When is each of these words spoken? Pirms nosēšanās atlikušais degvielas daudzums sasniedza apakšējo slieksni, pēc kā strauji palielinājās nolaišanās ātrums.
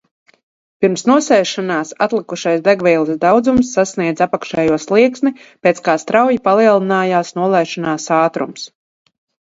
Pirms 0.83 1.01
nosēšanās 1.09 1.91
atlikušais 2.05 2.63
degvielas 2.69 3.19
daudzums 3.25 3.69
sasniedza 3.79 4.25
apakšējo 4.29 4.79
slieksni, 4.87 5.35
pēc 5.67 5.83
kā 5.89 5.99
strauji 6.05 6.43
palielinājās 6.49 7.35
nolaišanās 7.41 8.09
ātrums. 8.25 8.69